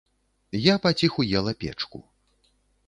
[0.61, 2.05] Я паціху ела печку.